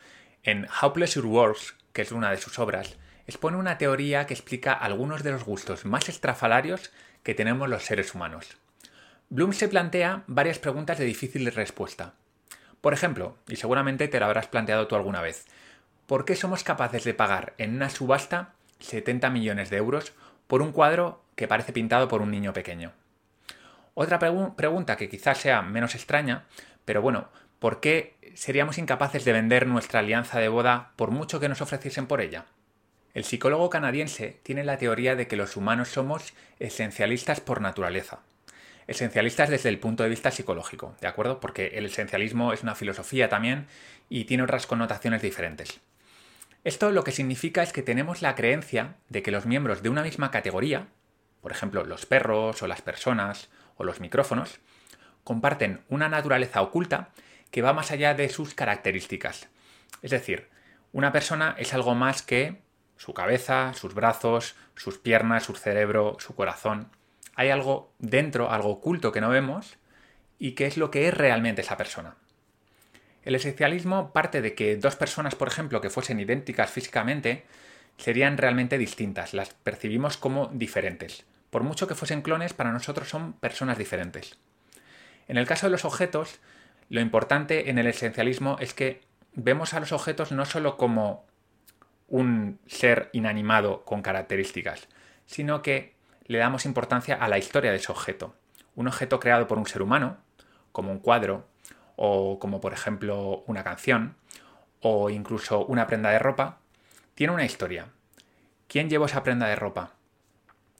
En 0.44 0.68
How 0.80 0.92
Pleasure 0.92 1.26
Works, 1.26 1.74
que 1.92 2.02
es 2.02 2.12
una 2.12 2.30
de 2.30 2.36
sus 2.36 2.60
obras, 2.60 2.98
expone 3.26 3.56
una 3.56 3.78
teoría 3.78 4.26
que 4.26 4.34
explica 4.34 4.74
algunos 4.74 5.24
de 5.24 5.32
los 5.32 5.42
gustos 5.42 5.84
más 5.86 6.08
estrafalarios 6.08 6.92
que 7.24 7.34
tenemos 7.34 7.68
los 7.68 7.82
seres 7.82 8.14
humanos. 8.14 8.56
Bloom 9.28 9.54
se 9.54 9.66
plantea 9.66 10.22
varias 10.28 10.60
preguntas 10.60 10.98
de 10.98 11.04
difícil 11.04 11.50
respuesta. 11.52 12.14
Por 12.80 12.94
ejemplo, 12.94 13.36
y 13.46 13.56
seguramente 13.56 14.08
te 14.08 14.18
lo 14.18 14.26
habrás 14.26 14.46
planteado 14.46 14.86
tú 14.86 14.96
alguna 14.96 15.20
vez, 15.20 15.46
¿por 16.06 16.24
qué 16.24 16.34
somos 16.34 16.64
capaces 16.64 17.04
de 17.04 17.14
pagar 17.14 17.52
en 17.58 17.74
una 17.74 17.90
subasta 17.90 18.54
70 18.78 19.28
millones 19.30 19.68
de 19.68 19.76
euros 19.76 20.12
por 20.46 20.62
un 20.62 20.72
cuadro 20.72 21.22
que 21.36 21.46
parece 21.46 21.72
pintado 21.72 22.08
por 22.08 22.22
un 22.22 22.30
niño 22.30 22.52
pequeño? 22.52 22.92
Otra 23.92 24.18
pregunta 24.18 24.96
que 24.96 25.10
quizás 25.10 25.38
sea 25.38 25.60
menos 25.60 25.94
extraña, 25.94 26.44
pero 26.86 27.02
bueno, 27.02 27.28
¿por 27.58 27.80
qué 27.80 28.16
seríamos 28.34 28.78
incapaces 28.78 29.26
de 29.26 29.32
vender 29.32 29.66
nuestra 29.66 30.00
alianza 30.00 30.38
de 30.38 30.48
boda 30.48 30.92
por 30.96 31.10
mucho 31.10 31.38
que 31.38 31.50
nos 31.50 31.60
ofreciesen 31.60 32.06
por 32.06 32.22
ella? 32.22 32.46
El 33.12 33.24
psicólogo 33.24 33.68
canadiense 33.68 34.40
tiene 34.42 34.64
la 34.64 34.78
teoría 34.78 35.16
de 35.16 35.26
que 35.26 35.36
los 35.36 35.56
humanos 35.56 35.88
somos 35.88 36.32
esencialistas 36.60 37.40
por 37.40 37.60
naturaleza 37.60 38.20
esencialistas 38.86 39.50
desde 39.50 39.68
el 39.68 39.78
punto 39.78 40.02
de 40.02 40.08
vista 40.08 40.30
psicológico, 40.30 40.94
¿de 41.00 41.06
acuerdo? 41.06 41.40
Porque 41.40 41.68
el 41.74 41.86
esencialismo 41.86 42.52
es 42.52 42.62
una 42.62 42.74
filosofía 42.74 43.28
también 43.28 43.66
y 44.08 44.24
tiene 44.24 44.42
otras 44.42 44.66
connotaciones 44.66 45.22
diferentes. 45.22 45.80
Esto 46.64 46.90
lo 46.90 47.04
que 47.04 47.12
significa 47.12 47.62
es 47.62 47.72
que 47.72 47.82
tenemos 47.82 48.20
la 48.20 48.34
creencia 48.34 48.96
de 49.08 49.22
que 49.22 49.30
los 49.30 49.46
miembros 49.46 49.82
de 49.82 49.88
una 49.88 50.02
misma 50.02 50.30
categoría, 50.30 50.88
por 51.40 51.52
ejemplo 51.52 51.84
los 51.84 52.04
perros 52.06 52.62
o 52.62 52.66
las 52.66 52.82
personas 52.82 53.48
o 53.76 53.84
los 53.84 54.00
micrófonos, 54.00 54.60
comparten 55.24 55.80
una 55.88 56.08
naturaleza 56.08 56.60
oculta 56.60 57.10
que 57.50 57.62
va 57.62 57.72
más 57.72 57.90
allá 57.90 58.14
de 58.14 58.28
sus 58.28 58.54
características. 58.54 59.48
Es 60.02 60.10
decir, 60.10 60.48
una 60.92 61.12
persona 61.12 61.54
es 61.58 61.72
algo 61.72 61.94
más 61.94 62.22
que 62.22 62.60
su 62.96 63.14
cabeza, 63.14 63.72
sus 63.74 63.94
brazos, 63.94 64.54
sus 64.76 64.98
piernas, 64.98 65.44
su 65.44 65.54
cerebro, 65.54 66.16
su 66.18 66.34
corazón 66.34 66.90
hay 67.40 67.48
algo 67.48 67.94
dentro, 67.98 68.50
algo 68.50 68.68
oculto 68.68 69.12
que 69.12 69.22
no 69.22 69.30
vemos 69.30 69.78
y 70.38 70.52
que 70.52 70.66
es 70.66 70.76
lo 70.76 70.90
que 70.90 71.08
es 71.08 71.14
realmente 71.14 71.62
esa 71.62 71.78
persona. 71.78 72.16
El 73.22 73.34
esencialismo 73.34 74.12
parte 74.12 74.42
de 74.42 74.54
que 74.54 74.76
dos 74.76 74.94
personas, 74.94 75.36
por 75.36 75.48
ejemplo, 75.48 75.80
que 75.80 75.88
fuesen 75.88 76.20
idénticas 76.20 76.70
físicamente, 76.70 77.46
serían 77.96 78.36
realmente 78.36 78.76
distintas, 78.76 79.32
las 79.32 79.54
percibimos 79.54 80.18
como 80.18 80.48
diferentes. 80.52 81.24
Por 81.48 81.62
mucho 81.62 81.88
que 81.88 81.94
fuesen 81.94 82.20
clones, 82.20 82.52
para 82.52 82.72
nosotros 82.72 83.08
son 83.08 83.32
personas 83.32 83.78
diferentes. 83.78 84.36
En 85.26 85.38
el 85.38 85.46
caso 85.46 85.66
de 85.66 85.70
los 85.70 85.86
objetos, 85.86 86.40
lo 86.90 87.00
importante 87.00 87.70
en 87.70 87.78
el 87.78 87.86
esencialismo 87.86 88.58
es 88.60 88.74
que 88.74 89.00
vemos 89.32 89.72
a 89.72 89.80
los 89.80 89.92
objetos 89.92 90.30
no 90.30 90.44
solo 90.44 90.76
como 90.76 91.24
un 92.06 92.58
ser 92.66 93.08
inanimado 93.14 93.82
con 93.86 94.02
características, 94.02 94.88
sino 95.24 95.62
que 95.62 95.98
le 96.30 96.38
damos 96.38 96.64
importancia 96.64 97.16
a 97.16 97.26
la 97.26 97.38
historia 97.38 97.72
de 97.72 97.78
ese 97.78 97.90
objeto. 97.90 98.36
Un 98.76 98.86
objeto 98.86 99.18
creado 99.18 99.48
por 99.48 99.58
un 99.58 99.66
ser 99.66 99.82
humano, 99.82 100.18
como 100.70 100.92
un 100.92 101.00
cuadro, 101.00 101.48
o 101.96 102.38
como 102.38 102.60
por 102.60 102.72
ejemplo 102.72 103.42
una 103.48 103.64
canción, 103.64 104.14
o 104.80 105.10
incluso 105.10 105.66
una 105.66 105.88
prenda 105.88 106.10
de 106.10 106.20
ropa, 106.20 106.58
tiene 107.16 107.32
una 107.32 107.44
historia. 107.44 107.88
¿Quién 108.68 108.88
llevó 108.88 109.06
esa 109.06 109.24
prenda 109.24 109.48
de 109.48 109.56
ropa? 109.56 109.94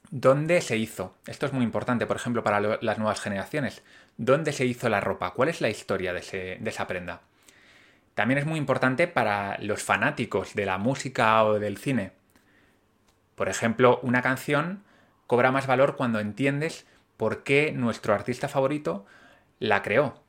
¿Dónde 0.09 0.61
se 0.61 0.77
hizo? 0.77 1.15
Esto 1.27 1.47
es 1.47 1.51
muy 1.51 1.65
importante, 1.65 2.05
por 2.05 2.15
ejemplo, 2.15 2.45
para 2.45 2.61
las 2.61 2.97
nuevas 2.97 3.19
generaciones. 3.19 3.83
¿Dónde 4.15 4.53
se 4.53 4.65
hizo 4.65 4.87
la 4.87 5.01
ropa? 5.01 5.31
¿Cuál 5.31 5.49
es 5.49 5.59
la 5.59 5.67
historia 5.67 6.13
de, 6.13 6.59
esa 6.63 6.87
prenda? 6.87 7.19
También 8.15 8.37
es 8.37 8.45
muy 8.45 8.57
importante 8.57 9.05
para 9.05 9.57
los 9.59 9.83
fanáticos 9.83 10.53
de 10.53 10.65
la 10.65 10.77
música 10.77 11.43
o 11.43 11.59
del 11.59 11.77
cine. 11.77 12.13
Por 13.35 13.49
ejemplo, 13.49 13.99
una 14.01 14.21
canción 14.21 14.85
cobra 15.31 15.53
más 15.53 15.65
valor 15.65 15.95
cuando 15.95 16.19
entiendes 16.19 16.85
por 17.15 17.43
qué 17.43 17.71
nuestro 17.71 18.13
artista 18.13 18.49
favorito 18.49 19.05
la 19.59 19.81
creó, 19.81 20.21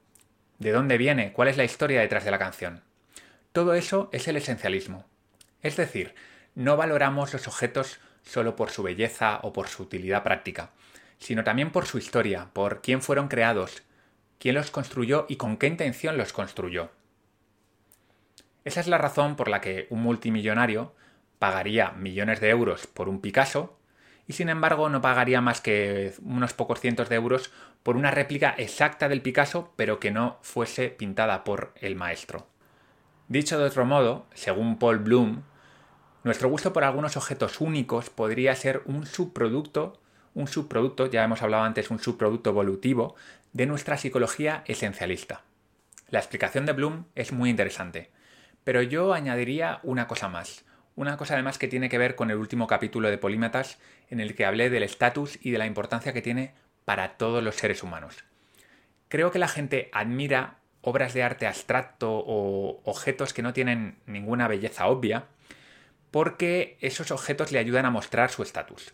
de 0.61 0.71
dónde 0.71 0.97
viene, 0.97 1.32
cuál 1.32 1.49
es 1.49 1.56
la 1.56 1.64
historia 1.64 2.00
detrás 2.00 2.25
de 2.25 2.30
la 2.30 2.38
canción. 2.38 2.85
Todo 3.50 3.75
eso 3.75 4.09
es 4.12 4.28
el 4.28 4.37
esencialismo. 4.37 5.04
Es 5.61 5.75
decir, 5.75 6.14
no 6.54 6.76
valoramos 6.76 7.32
los 7.32 7.49
objetos 7.49 7.99
solo 8.23 8.54
por 8.54 8.71
su 8.71 8.85
belleza 8.85 9.40
o 9.42 9.52
por 9.52 9.66
su 9.66 9.82
utilidad 9.82 10.23
práctica, 10.23 10.71
sino 11.18 11.42
también 11.42 11.73
por 11.73 11.87
su 11.87 11.99
historia, 11.99 12.50
por 12.52 12.80
quién 12.80 13.02
fueron 13.02 13.26
creados, 13.26 13.82
quién 14.38 14.54
los 14.54 14.71
construyó 14.71 15.26
y 15.28 15.35
con 15.35 15.56
qué 15.56 15.66
intención 15.66 16.16
los 16.16 16.32
construyó. 16.32 16.92
Esa 18.64 18.78
es 18.78 18.87
la 18.87 18.99
razón 18.99 19.35
por 19.35 19.49
la 19.49 19.61
que 19.61 19.88
un 19.90 20.00
multimillonario 20.00 20.94
pagaría 21.40 21.90
millones 21.90 22.38
de 22.38 22.50
euros 22.50 22.87
por 22.87 23.09
un 23.09 23.21
Picasso 23.21 23.82
y 24.33 24.35
sin 24.35 24.49
embargo 24.49 24.89
no 24.89 25.03
pagaría 25.03 25.43
más 25.43 25.61
que 25.61 26.15
unos 26.25 26.55
pocos 26.55 26.81
cientos 26.81 27.11
de 27.11 27.17
euros 27.17 27.53
por 27.83 27.97
una 27.99 28.11
réplica 28.11 28.55
exacta 28.57 29.11
del 29.11 29.21
Picasso, 29.21 29.75
pero 29.77 30.01
que 30.01 30.11
no 30.11 30.39
fuese 30.41 30.89
pintada 30.89 31.45
por 31.45 31.75
el 31.83 31.97
maestro. 31.97 32.47
Dicho 33.29 33.59
de 33.59 33.67
otro 33.67 33.85
modo, 33.85 34.25
según 34.33 34.79
Paul 34.79 35.01
Bloom, 35.01 35.43
nuestro 36.25 36.49
gusto 36.49 36.73
por 36.73 36.83
algunos 36.83 37.19
objetos 37.19 37.61
únicos 37.61 38.09
podría 38.09 38.57
ser 38.57 38.81
un 38.87 39.05
subproducto, 39.05 40.01
un 40.33 40.49
subproducto, 40.49 41.11
ya 41.11 41.25
hemos 41.25 41.43
hablado 41.43 41.65
antes, 41.65 41.91
un 41.91 41.99
subproducto 41.99 42.49
evolutivo 42.49 43.17
de 43.53 43.67
nuestra 43.67 43.99
psicología 43.99 44.65
esencialista. 44.67 45.43
La 46.09 46.21
explicación 46.21 46.65
de 46.65 46.73
Bloom 46.73 47.05
es 47.17 47.33
muy 47.33 47.51
interesante, 47.51 48.11
pero 48.65 48.81
yo 48.81 49.12
añadiría 49.12 49.81
una 49.83 50.09
cosa 50.09 50.31
más. 50.31 50.65
Una 50.94 51.16
cosa 51.16 51.34
además 51.34 51.56
que 51.56 51.68
tiene 51.68 51.88
que 51.88 51.96
ver 51.96 52.16
con 52.16 52.30
el 52.30 52.37
último 52.37 52.66
capítulo 52.66 53.08
de 53.08 53.16
Polímatas 53.16 53.78
en 54.11 54.20
el 54.20 54.34
que 54.34 54.44
hablé 54.44 54.68
del 54.68 54.82
estatus 54.82 55.38
y 55.40 55.50
de 55.50 55.58
la 55.58 55.66
importancia 55.66 56.12
que 56.12 56.20
tiene 56.20 56.52
para 56.84 57.16
todos 57.16 57.42
los 57.42 57.56
seres 57.56 57.82
humanos. 57.82 58.25
Creo 59.08 59.30
que 59.30 59.38
la 59.38 59.49
gente 59.49 59.88
admira 59.92 60.58
obras 60.82 61.14
de 61.14 61.22
arte 61.22 61.46
abstracto 61.46 62.12
o 62.12 62.82
objetos 62.84 63.32
que 63.32 63.42
no 63.42 63.54
tienen 63.54 63.96
ninguna 64.04 64.49
belleza 64.49 64.87
obvia 64.87 65.26
porque 66.11 66.76
esos 66.82 67.11
objetos 67.11 67.52
le 67.52 67.58
ayudan 67.58 67.87
a 67.87 67.90
mostrar 67.90 68.30
su 68.30 68.42
estatus. 68.42 68.92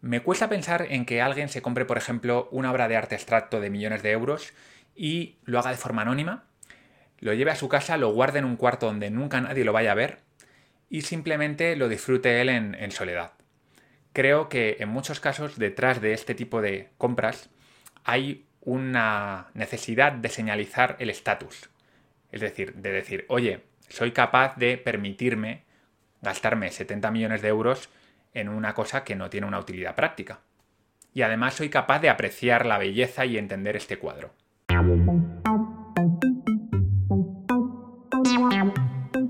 Me 0.00 0.20
cuesta 0.20 0.48
pensar 0.48 0.86
en 0.88 1.04
que 1.04 1.20
alguien 1.20 1.48
se 1.48 1.62
compre, 1.62 1.84
por 1.84 1.98
ejemplo, 1.98 2.48
una 2.52 2.70
obra 2.70 2.86
de 2.86 2.96
arte 2.96 3.16
abstracto 3.16 3.60
de 3.60 3.70
millones 3.70 4.04
de 4.04 4.12
euros 4.12 4.52
y 4.94 5.38
lo 5.44 5.58
haga 5.58 5.72
de 5.72 5.76
forma 5.76 6.02
anónima, 6.02 6.44
lo 7.18 7.34
lleve 7.34 7.50
a 7.50 7.56
su 7.56 7.68
casa, 7.68 7.96
lo 7.96 8.12
guarde 8.12 8.38
en 8.38 8.44
un 8.44 8.56
cuarto 8.56 8.86
donde 8.86 9.10
nunca 9.10 9.40
nadie 9.40 9.64
lo 9.64 9.72
vaya 9.72 9.90
a 9.90 9.96
ver 9.96 10.27
y 10.90 11.02
simplemente 11.02 11.76
lo 11.76 11.88
disfrute 11.88 12.40
él 12.40 12.48
en, 12.48 12.90
soledad. 12.90 13.32
Creo 14.12 14.48
que 14.48 14.76
en 14.80 14.88
muchos 14.88 15.20
casos 15.20 15.58
detrás 15.58 16.00
de 16.00 16.12
este 16.12 16.34
tipo 16.34 16.62
de 16.62 16.90
compras 16.98 17.50
hay 18.04 18.46
una 18.60 19.48
necesidad 19.54 20.12
de 20.12 20.28
señalizar 20.28 20.96
el 20.98 21.10
estatus. 21.10 21.70
Es 22.32 22.40
decir, 22.40 22.74
de 22.74 22.92
decir, 22.92 23.24
oye, 23.28 23.64
soy 23.88 24.12
capaz 24.12 24.56
de 24.56 24.76
permitirme 24.78 25.64
gastarme 26.20 26.70
70 26.70 27.10
millones 27.10 27.42
de 27.42 27.48
euros 27.48 27.90
en 28.34 28.48
una 28.48 28.74
cosa 28.74 29.04
que 29.04 29.14
no 29.14 29.30
tiene 29.30 29.46
una 29.46 29.58
utilidad 29.58 29.94
práctica. 29.94 30.40
Y 31.14 31.22
además 31.22 31.54
soy 31.54 31.68
capaz 31.68 32.00
de 32.00 32.10
apreciar 32.10 32.66
la 32.66 32.78
belleza 32.78 33.24
y 33.24 33.38
entender 33.38 33.76
este 33.76 33.98
cuadro. 33.98 34.32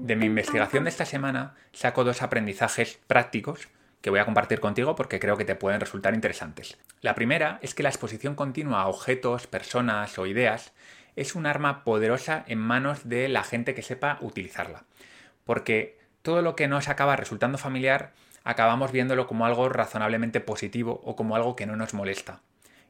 De 0.08 0.16
mi 0.16 0.24
investigación 0.24 0.84
de 0.84 0.88
esta 0.88 1.04
semana 1.04 1.54
saco 1.74 2.02
dos 2.02 2.22
aprendizajes 2.22 2.98
prácticos 3.06 3.68
que 4.00 4.08
voy 4.08 4.20
a 4.20 4.24
compartir 4.24 4.58
contigo 4.58 4.94
porque 4.94 5.20
creo 5.20 5.36
que 5.36 5.44
te 5.44 5.54
pueden 5.54 5.80
resultar 5.80 6.14
interesantes. 6.14 6.78
La 7.02 7.14
primera 7.14 7.58
es 7.60 7.74
que 7.74 7.82
la 7.82 7.90
exposición 7.90 8.34
continua 8.34 8.80
a 8.80 8.88
objetos, 8.88 9.46
personas 9.46 10.18
o 10.18 10.24
ideas 10.24 10.72
es 11.14 11.34
un 11.34 11.44
arma 11.44 11.84
poderosa 11.84 12.42
en 12.46 12.58
manos 12.58 13.06
de 13.06 13.28
la 13.28 13.44
gente 13.44 13.74
que 13.74 13.82
sepa 13.82 14.16
utilizarla. 14.22 14.84
Porque 15.44 15.98
todo 16.22 16.40
lo 16.40 16.56
que 16.56 16.68
nos 16.68 16.88
acaba 16.88 17.14
resultando 17.14 17.58
familiar 17.58 18.14
acabamos 18.44 18.92
viéndolo 18.92 19.26
como 19.26 19.44
algo 19.44 19.68
razonablemente 19.68 20.40
positivo 20.40 21.02
o 21.04 21.16
como 21.16 21.36
algo 21.36 21.54
que 21.54 21.66
no 21.66 21.76
nos 21.76 21.92
molesta. 21.92 22.40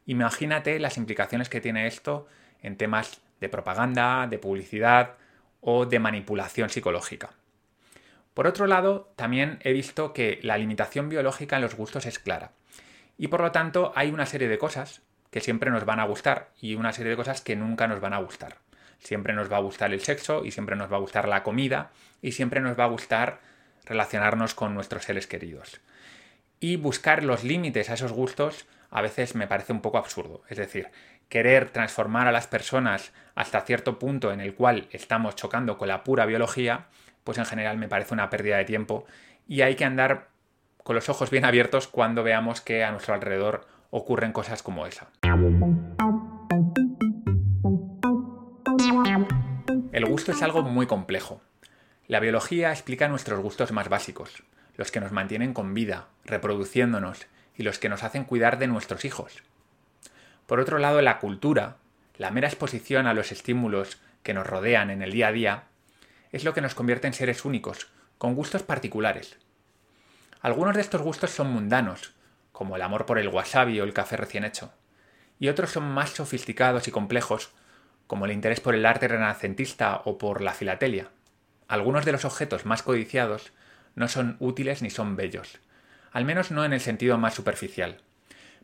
Imagínate 0.07 0.79
las 0.79 0.97
implicaciones 0.97 1.49
que 1.49 1.61
tiene 1.61 1.89
esto 1.89 2.29
en 2.63 2.77
temas 2.77 3.21
de 3.41 3.49
propaganda, 3.49 4.29
de 4.29 4.39
publicidad, 4.39 5.17
o 5.61 5.87
de 5.87 5.99
manipulación 5.99 6.71
psicológica. 6.71 7.31
Por 8.35 8.47
otro 8.47 8.67
lado, 8.67 9.13
también 9.17 9.59
he 9.63 9.73
visto 9.73 10.13
que 10.13 10.39
la 10.43 10.59
limitación 10.59 11.09
biológica 11.09 11.57
en 11.57 11.63
los 11.63 11.75
gustos 11.75 12.07
es 12.07 12.19
clara. 12.19 12.53
Y 13.17 13.29
por 13.29 13.41
lo 13.41 13.51
tanto 13.51 13.93
hay 13.97 14.11
una 14.11 14.27
serie 14.27 14.49
de 14.49 14.59
cosas 14.59 15.03
que 15.31 15.41
siempre 15.41 15.71
nos 15.71 15.85
van 15.85 16.01
a 16.01 16.05
gustar 16.05 16.51
y 16.61 16.77
una 16.77 16.93
serie 16.93 17.11
de 17.11 17.17
cosas 17.17 17.41
que 17.41 17.57
nunca 17.57 17.89
nos 17.89 18.01
van 18.01 18.15
a 18.15 18.19
gustar. 18.19 18.59
Siempre 18.99 19.35
nos 19.35 19.51
va 19.51 19.57
a 19.57 19.61
gustar 19.61 19.93
el 19.93 20.01
sexo 20.01 20.45
y 20.45 20.51
siempre 20.51 20.77
nos 20.77 20.91
va 20.91 20.97
a 20.97 21.01
gustar 21.01 21.29
la 21.29 21.43
comida 21.43 21.91
y 22.23 22.33
siempre 22.33 22.61
nos 22.61 22.79
va 22.79 22.85
a 22.85 22.89
gustar 22.89 23.41
relacionarnos 23.85 24.55
con 24.55 24.75
nuestros 24.75 25.05
seres 25.05 25.27
queridos. 25.27 25.81
Y 26.61 26.77
buscar 26.77 27.25
los 27.25 27.45
límites 27.45 27.91
a 27.91 27.95
esos 27.95 28.13
gustos 28.13 28.67
a 28.91 29.03
veces 29.03 29.35
me 29.35 29.47
parece 29.47 29.73
un 29.73 29.81
poco 29.81 29.99
absurdo. 29.99 30.43
Es 30.49 30.59
decir, 30.59 30.89
querer 31.29 31.71
transformar 31.71 32.27
a 32.27 32.33
las 32.33 32.47
personas 32.47 33.13
hasta 33.35 33.61
cierto 33.61 33.99
punto 33.99 34.33
en 34.33 34.41
el 34.41 34.55
cual 34.55 34.89
estamos 34.93 35.37
chocando 35.37 35.79
con 35.79 35.89
la 35.89 36.05
pura 36.05 36.27
biología, 36.27 36.87
pues 37.25 37.39
en 37.39 37.47
general 37.47 37.77
me 37.77 37.89
parece 37.89 38.15
una 38.15 38.31
pérdida 38.31 38.57
de 38.57 38.65
tiempo 38.65 39.07
y 39.47 39.63
hay 39.63 39.77
que 39.77 39.85
andar 39.85 40.29
con 40.83 40.95
los 40.95 41.09
ojos 41.09 41.31
bien 41.31 41.45
abiertos 41.45 41.87
cuando 41.87 42.23
veamos 42.23 42.61
que 42.61 42.83
a 42.83 42.91
nuestro 42.91 43.15
alrededor 43.15 43.67
ocurren 43.91 44.33
cosas 44.33 44.63
como 44.63 44.87
esa. 44.87 45.09
El 49.93 50.07
gusto 50.07 50.33
es 50.33 50.43
algo 50.43 50.63
muy 50.63 50.87
complejo. 50.87 51.43
La 52.07 52.21
biología 52.21 52.71
explica 52.71 53.09
nuestros 53.09 53.41
gustos 53.41 53.73
más 53.73 53.89
básicos, 53.89 54.43
los 54.77 54.91
que 54.91 55.01
nos 55.01 55.13
mantienen 55.13 55.53
con 55.53 55.75
vida, 55.75 56.09
reproduciéndonos 56.25 57.27
y 57.57 57.65
los 57.65 57.79
que 57.79 57.89
nos 57.89 58.03
hacen 58.03 58.25
cuidar 58.25 58.59
de 58.59 58.67
nuestros 58.67 59.05
hijos. 59.05 59.43
Por 60.49 60.61
otro 60.61 60.79
lado, 60.79 61.03
la 61.03 61.19
cultura, 61.19 61.77
la 62.17 62.31
mera 62.31 62.49
exposición 62.49 63.07
a 63.07 63.13
los 63.13 63.33
estímulos 63.33 64.01
que 64.23 64.33
nos 64.33 64.47
rodean 64.47 64.89
en 64.89 65.03
el 65.03 65.13
día 65.13 65.29
a 65.29 65.33
día, 65.33 65.65
es 66.33 66.43
lo 66.43 66.55
que 66.55 66.63
nos 66.63 66.75
convierte 66.75 67.07
en 67.07 67.13
seres 67.13 67.45
únicos, 67.45 67.89
con 68.17 68.35
gustos 68.35 68.63
particulares. 68.63 69.37
Algunos 70.41 70.75
de 70.75 70.81
estos 70.81 71.03
gustos 71.03 71.33
son 71.33 71.51
mundanos, 71.53 72.15
como 72.51 72.77
el 72.77 72.83
amor 72.83 73.05
por 73.05 73.19
el 73.19 73.29
wasabi 73.29 73.79
o 73.79 73.85
el 73.85 73.93
café 73.93 74.17
recién 74.17 74.43
hecho, 74.43 74.73
y 75.39 75.49
otros 75.49 75.71
son 75.71 75.85
más 75.85 76.13
sofisticados 76.13 76.89
y 76.89 76.93
complejos, 76.93 77.51
como 78.07 78.25
el 78.25 78.33
interés 78.33 78.61
por 78.61 78.75
el 78.75 78.87
arte 78.87 79.07
renacentista 79.07 80.01
o 80.07 80.17
por 80.17 80.41
la 80.41 80.55
filatelia. 80.55 81.11
Algunos 81.67 82.07
de 82.07 82.13
los 82.13 82.25
objetos 82.25 82.65
más 82.65 82.83
codiciados 82.83 83.53
no 83.97 84.09
son 84.09 84.39
útiles 84.41 84.81
ni 84.81 84.89
son 84.89 85.15
bellos, 85.15 85.59
al 86.11 86.25
menos 86.25 86.51
no 86.51 86.65
en 86.65 86.73
el 86.73 86.81
sentido 86.81 87.19
más 87.19 87.35
superficial, 87.35 87.99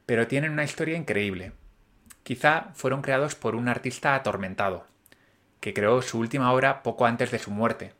pero 0.06 0.26
tienen 0.26 0.52
una 0.52 0.64
historia 0.64 0.96
increíble. 0.96 1.52
Quizá 2.25 2.71
fueron 2.75 3.02
creados 3.02 3.35
por 3.35 3.54
un 3.54 3.69
artista 3.69 4.14
atormentado, 4.14 4.87
que 5.61 5.75
creó 5.75 6.02
su 6.02 6.19
última 6.19 6.52
obra 6.52 6.83
poco 6.83 7.07
antes 7.07 7.31
de 7.31 7.38
su 7.38 7.50
muerte, 7.50 7.93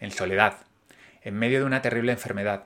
en 0.00 0.10
soledad, 0.10 0.54
en 1.22 1.34
medio 1.34 1.60
de 1.60 1.66
una 1.66 1.82
terrible 1.82 2.12
enfermedad. 2.12 2.64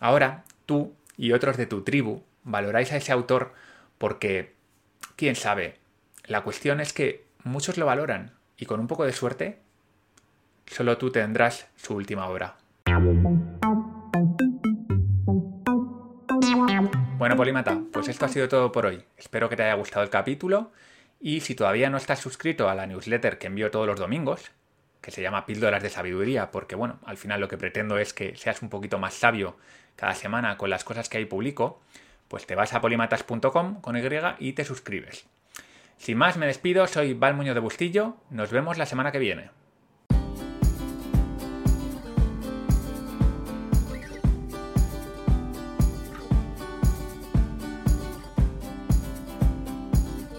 Ahora, 0.00 0.44
tú 0.66 0.92
y 1.16 1.32
otros 1.32 1.56
de 1.56 1.66
tu 1.66 1.82
tribu 1.82 2.22
valoráis 2.42 2.92
a 2.92 2.96
ese 2.96 3.12
autor 3.12 3.54
porque, 3.98 4.52
quién 5.14 5.36
sabe, 5.36 5.78
la 6.24 6.42
cuestión 6.42 6.80
es 6.80 6.92
que 6.92 7.24
muchos 7.44 7.78
lo 7.78 7.86
valoran 7.86 8.32
y 8.58 8.66
con 8.66 8.80
un 8.80 8.88
poco 8.88 9.04
de 9.04 9.12
suerte, 9.12 9.60
solo 10.66 10.98
tú 10.98 11.10
tendrás 11.10 11.68
su 11.76 11.94
última 11.94 12.26
obra. 12.26 12.56
Bueno, 17.18 17.34
Polímata, 17.34 17.80
pues 17.94 18.08
esto 18.08 18.26
ha 18.26 18.28
sido 18.28 18.46
todo 18.46 18.70
por 18.70 18.84
hoy. 18.84 19.02
Espero 19.16 19.48
que 19.48 19.56
te 19.56 19.62
haya 19.62 19.72
gustado 19.72 20.04
el 20.04 20.10
capítulo 20.10 20.70
y 21.18 21.40
si 21.40 21.54
todavía 21.54 21.88
no 21.88 21.96
estás 21.96 22.18
suscrito 22.18 22.68
a 22.68 22.74
la 22.74 22.86
newsletter 22.86 23.38
que 23.38 23.46
envío 23.46 23.70
todos 23.70 23.86
los 23.86 23.98
domingos, 23.98 24.50
que 25.00 25.10
se 25.10 25.22
llama 25.22 25.46
Píldoras 25.46 25.82
de 25.82 25.88
Sabiduría, 25.88 26.50
porque 26.50 26.74
bueno, 26.74 26.98
al 27.06 27.16
final 27.16 27.40
lo 27.40 27.48
que 27.48 27.56
pretendo 27.56 27.96
es 27.96 28.12
que 28.12 28.36
seas 28.36 28.60
un 28.60 28.68
poquito 28.68 28.98
más 28.98 29.14
sabio 29.14 29.56
cada 29.96 30.14
semana 30.14 30.58
con 30.58 30.68
las 30.68 30.84
cosas 30.84 31.08
que 31.08 31.16
ahí 31.16 31.24
publico, 31.24 31.80
pues 32.28 32.44
te 32.44 32.54
vas 32.54 32.74
a 32.74 32.82
polimatas.com 32.82 33.80
con 33.80 33.96
Y 33.96 34.02
y 34.38 34.52
te 34.52 34.64
suscribes. 34.66 35.24
Sin 35.96 36.18
más, 36.18 36.36
me 36.36 36.46
despido, 36.46 36.86
soy 36.86 37.14
Val 37.14 37.32
Muñoz 37.32 37.54
de 37.54 37.60
Bustillo, 37.60 38.18
nos 38.28 38.50
vemos 38.50 38.76
la 38.76 38.84
semana 38.84 39.10
que 39.10 39.18
viene. 39.18 39.48